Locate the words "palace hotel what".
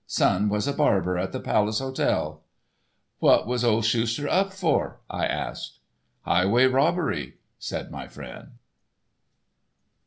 1.39-3.45